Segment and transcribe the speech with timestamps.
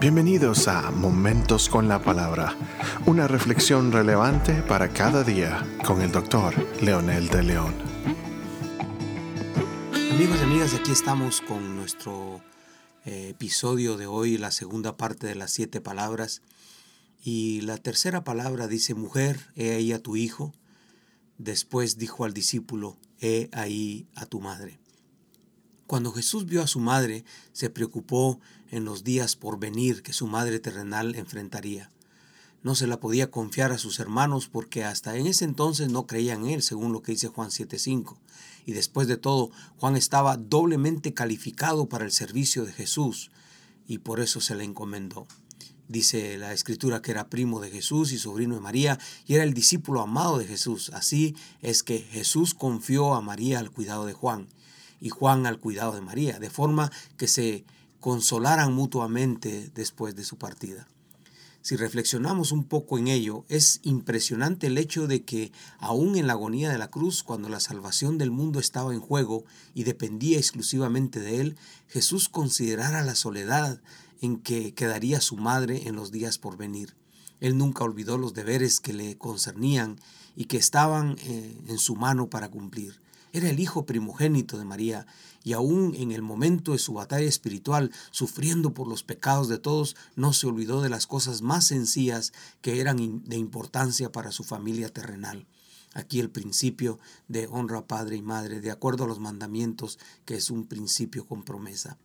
[0.00, 2.56] Bienvenidos a Momentos con la Palabra,
[3.04, 7.74] una reflexión relevante para cada día con el doctor Leonel de León.
[10.12, 12.40] Amigos y amigas, aquí estamos con nuestro
[13.04, 16.40] eh, episodio de hoy, la segunda parte de las siete palabras.
[17.22, 20.54] Y la tercera palabra dice, mujer, he ahí a tu hijo.
[21.36, 24.78] Después dijo al discípulo, he ahí a tu madre.
[25.90, 28.38] Cuando Jesús vio a su madre, se preocupó
[28.70, 31.90] en los días por venir que su madre terrenal enfrentaría.
[32.62, 36.44] No se la podía confiar a sus hermanos porque hasta en ese entonces no creían
[36.44, 38.16] en él, según lo que dice Juan 7:5.
[38.66, 43.32] Y después de todo, Juan estaba doblemente calificado para el servicio de Jesús
[43.88, 45.26] y por eso se le encomendó.
[45.88, 49.54] Dice la escritura que era primo de Jesús y sobrino de María y era el
[49.54, 50.92] discípulo amado de Jesús.
[50.94, 54.46] Así es que Jesús confió a María al cuidado de Juan
[55.00, 57.64] y Juan al cuidado de María, de forma que se
[58.00, 60.86] consolaran mutuamente después de su partida.
[61.62, 66.32] Si reflexionamos un poco en ello, es impresionante el hecho de que aún en la
[66.32, 71.20] agonía de la cruz, cuando la salvación del mundo estaba en juego y dependía exclusivamente
[71.20, 73.78] de él, Jesús considerara la soledad
[74.22, 76.94] en que quedaría su madre en los días por venir.
[77.40, 80.00] Él nunca olvidó los deberes que le concernían
[80.36, 83.00] y que estaban eh, en su mano para cumplir.
[83.32, 85.06] Era el hijo primogénito de María,
[85.44, 89.96] y aún en el momento de su batalla espiritual, sufriendo por los pecados de todos,
[90.16, 94.88] no se olvidó de las cosas más sencillas que eran de importancia para su familia
[94.88, 95.46] terrenal.
[95.94, 100.34] Aquí el principio de honra a padre y madre, de acuerdo a los mandamientos, que
[100.34, 101.98] es un principio con promesa.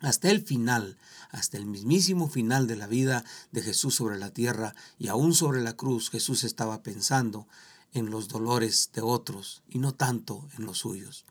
[0.00, 0.98] Hasta el final,
[1.30, 5.62] hasta el mismísimo final de la vida de Jesús sobre la tierra y aún sobre
[5.62, 7.48] la cruz, Jesús estaba pensando
[7.92, 11.24] en los dolores de otros y no tanto en los suyos.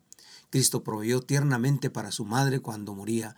[0.50, 3.36] Cristo proveyó tiernamente para su madre cuando moría.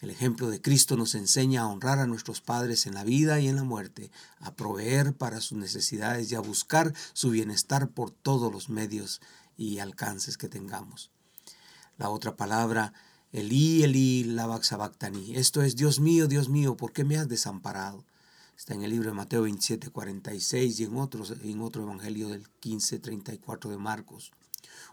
[0.00, 3.48] El ejemplo de Cristo nos enseña a honrar a nuestros padres en la vida y
[3.48, 8.52] en la muerte, a proveer para sus necesidades y a buscar su bienestar por todos
[8.52, 9.20] los medios
[9.56, 11.10] y alcances que tengamos.
[11.96, 12.92] La otra palabra,
[13.32, 14.72] Elí, Elí, lavax
[15.34, 18.04] Esto es, Dios mío, Dios mío, ¿por qué me has desamparado?
[18.56, 20.92] Está en el libro de Mateo 27, 46 y en,
[21.42, 24.32] en otro evangelio del 15, 34 de Marcos.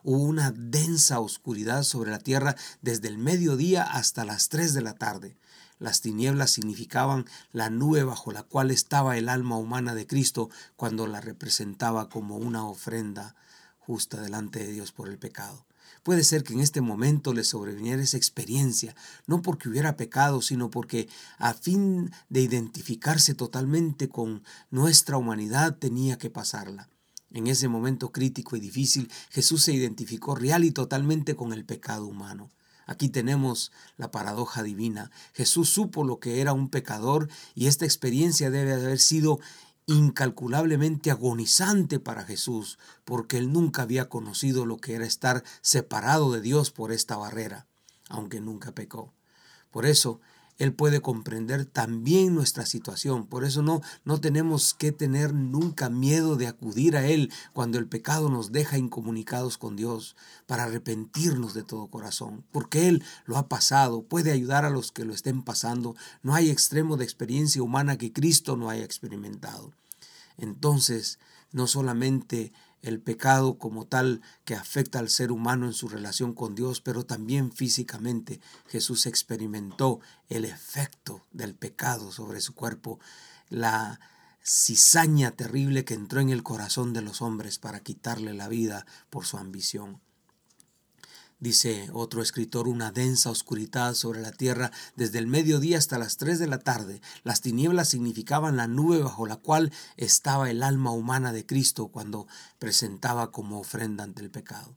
[0.04, 4.96] Hubo una densa oscuridad sobre la tierra desde el mediodía hasta las 3 de la
[4.96, 5.38] tarde.
[5.78, 11.06] Las tinieblas significaban la nube bajo la cual estaba el alma humana de Cristo cuando
[11.06, 13.36] la representaba como una ofrenda
[13.80, 15.66] justa delante de Dios por el pecado.
[16.04, 18.96] Puede ser que en este momento le sobreviniera esa experiencia,
[19.28, 21.08] no porque hubiera pecado, sino porque
[21.38, 26.90] a fin de identificarse totalmente con nuestra humanidad tenía que pasarla.
[27.34, 32.06] En ese momento crítico y difícil, Jesús se identificó real y totalmente con el pecado
[32.06, 32.52] humano.
[32.88, 35.12] Aquí tenemos la paradoja divina.
[35.34, 39.40] Jesús supo lo que era un pecador y esta experiencia debe haber sido
[39.92, 46.42] incalculablemente agonizante para Jesús, porque él nunca había conocido lo que era estar separado de
[46.42, 47.68] Dios por esta barrera,
[48.10, 49.14] aunque nunca pecó.
[49.70, 50.22] Por eso,
[50.62, 53.26] él puede comprender también nuestra situación.
[53.26, 57.88] Por eso no, no tenemos que tener nunca miedo de acudir a Él cuando el
[57.88, 60.16] pecado nos deja incomunicados con Dios,
[60.46, 62.46] para arrepentirnos de todo corazón.
[62.52, 65.96] Porque Él lo ha pasado, puede ayudar a los que lo estén pasando.
[66.22, 69.74] No hay extremo de experiencia humana que Cristo no haya experimentado.
[70.38, 71.20] Entonces,
[71.52, 76.56] no solamente el pecado como tal que afecta al ser humano en su relación con
[76.56, 80.00] Dios, pero también físicamente Jesús experimentó
[80.30, 83.00] el efecto del pecado sobre su cuerpo,
[83.50, 84.00] la
[84.44, 89.26] cizaña terrible que entró en el corazón de los hombres para quitarle la vida por
[89.26, 90.02] su ambición.
[91.42, 96.38] Dice otro escritor, una densa oscuridad sobre la tierra desde el mediodía hasta las tres
[96.38, 97.02] de la tarde.
[97.24, 102.28] Las tinieblas significaban la nube bajo la cual estaba el alma humana de Cristo cuando
[102.60, 104.76] presentaba como ofrenda ante el pecado.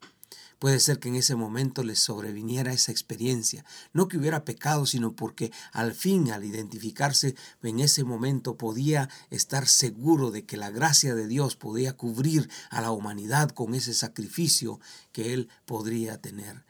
[0.65, 5.13] Puede ser que en ese momento les sobreviniera esa experiencia, no que hubiera pecado, sino
[5.13, 11.15] porque al fin, al identificarse en ese momento, podía estar seguro de que la gracia
[11.15, 14.81] de Dios podía cubrir a la humanidad con ese sacrificio
[15.13, 16.65] que Él podría tener.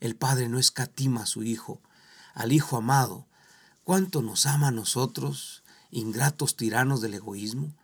[0.00, 1.82] El Padre no escatima a su Hijo,
[2.32, 3.26] al Hijo amado.
[3.84, 7.74] ¿Cuánto nos ama a nosotros, ingratos tiranos del egoísmo?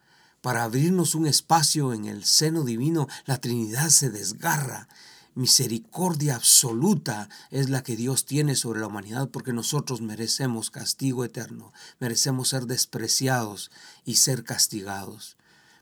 [0.41, 4.89] Para abrirnos un espacio en el seno divino, la Trinidad se desgarra
[5.35, 11.73] misericordia absoluta es la que Dios tiene sobre la humanidad porque nosotros merecemos castigo eterno,
[11.99, 13.71] merecemos ser despreciados
[14.05, 15.37] y ser castigados.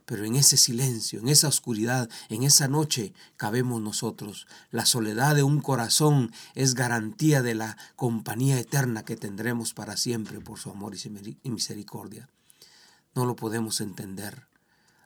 [0.05, 4.47] pero en ese silencio, en esa oscuridad, en esa noche cabemos nosotros.
[4.71, 10.41] La soledad de un corazón es garantía de la compañía eterna que tendremos para siempre
[10.41, 12.27] por su amor y misericordia.
[13.13, 14.47] No lo podemos entender.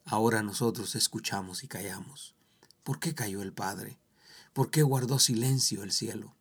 [0.06, 2.34] Ahora nosotros escuchamos y callamos.
[2.84, 4.00] ¿Por qué cayó el Padre?
[4.54, 6.36] ¿Por qué guardó silencio el cielo?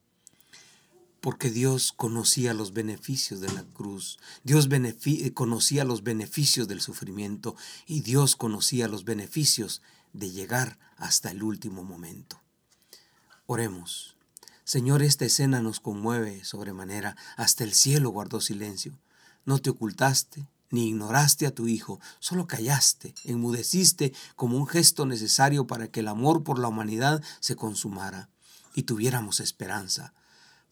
[1.23, 4.69] porque Dios conocía los beneficios de la cruz, Dios
[5.35, 7.55] conocía los beneficios del sufrimiento
[7.87, 9.83] y Dios conocía los beneficios
[10.13, 12.43] de llegar hasta el último momento.
[13.47, 14.17] Oremos.
[14.65, 18.99] Señor, esta escena nos conmueve sobremanera, hasta el cielo guardó silencio.
[19.45, 25.69] No te ocultaste, ni ignoraste a tu Hijo, solo callaste, enmudeciste como un gesto necesario
[25.69, 28.29] para que el amor por la humanidad se consumara
[28.75, 30.15] y tuviéramos esperanza.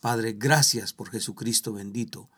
[0.01, 2.29] Padre, gracias por Jesucristo bendito.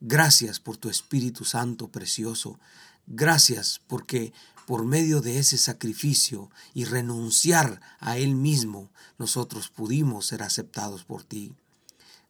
[0.00, 2.58] Gracias por tu Espíritu Santo precioso.
[3.06, 4.32] Gracias porque
[4.66, 11.22] por medio de ese sacrificio y renunciar a Él mismo, nosotros pudimos ser aceptados por
[11.22, 11.54] ti.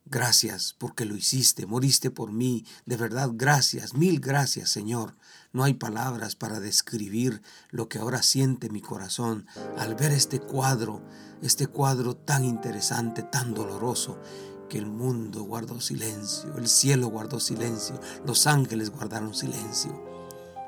[0.07, 2.67] Gracias porque lo hiciste, moriste por mí.
[2.85, 5.17] De verdad, gracias, mil gracias, Señor.
[5.53, 7.41] No hay palabras para describir
[7.71, 9.47] lo que ahora siente mi corazón
[9.79, 11.01] al ver este cuadro,
[11.41, 14.21] este cuadro tan interesante, tan doloroso,
[14.69, 20.05] que el mundo guardó silencio, el cielo guardó silencio, los ángeles guardaron silencio.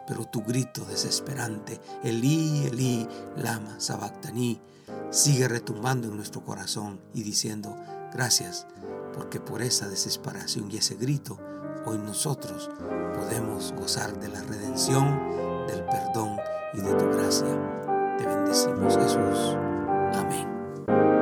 [0.07, 3.07] Pero tu grito desesperante, Elí, Elí,
[3.37, 4.61] lama sabactaní,
[5.11, 7.77] sigue retumbando en nuestro corazón y diciendo,
[8.17, 8.67] gracias
[9.15, 11.39] porque por esa desesperación y ese grito,
[11.85, 12.71] hoy nosotros
[13.15, 16.37] podemos gozar de la redención, del perdón
[16.75, 18.17] y de tu gracia.
[18.19, 19.57] Te bendecimos Jesús.
[20.15, 21.16] Amén.